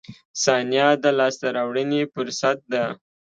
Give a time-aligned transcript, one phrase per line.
[0.43, 2.85] •ثانیه د لاسته راوړنې فرصت ده.